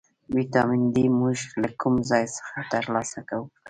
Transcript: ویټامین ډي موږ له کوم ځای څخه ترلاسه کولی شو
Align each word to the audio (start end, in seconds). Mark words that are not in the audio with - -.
ویټامین 0.35 0.83
ډي 0.93 1.05
موږ 1.19 1.37
له 1.61 1.69
کوم 1.79 1.95
ځای 2.09 2.25
څخه 2.37 2.57
ترلاسه 2.73 3.19
کولی 3.29 3.47
شو 3.51 3.57